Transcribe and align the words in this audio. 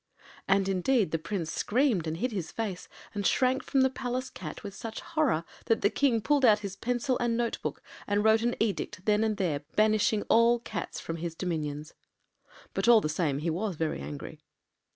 ”And, 0.47 0.67
indeed, 0.67 1.11
the 1.11 1.19
Prince 1.19 1.51
screamed, 1.53 2.07
and 2.07 2.17
hid 2.17 2.31
his 2.31 2.51
face, 2.51 2.89
and 3.13 3.23
shrank 3.23 3.61
from 3.61 3.81
the 3.81 3.89
Palace 3.91 4.31
cat 4.31 4.63
with 4.63 4.73
such 4.73 4.99
horror 5.01 5.43
that 5.65 5.81
the 5.81 5.91
King 5.91 6.21
pulled 6.21 6.43
out 6.43 6.61
his 6.65 6.75
pencil 6.75 7.19
and 7.19 7.37
note 7.37 7.61
book 7.61 7.83
and 8.07 8.23
wrote 8.23 8.41
an 8.41 8.55
edict 8.59 9.05
then 9.05 9.23
and 9.23 9.37
there 9.37 9.59
banishing 9.75 10.23
all 10.23 10.57
cats 10.57 10.99
from 10.99 11.17
his 11.17 11.35
dominions. 11.35 11.93
But, 12.73 12.87
all 12.87 12.99
the 12.99 13.09
same, 13.09 13.37
he 13.37 13.51
was 13.51 13.75
very 13.75 13.99
angry. 14.01 14.39